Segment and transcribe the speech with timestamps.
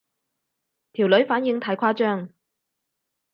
[0.93, 2.29] 條女反應太誇張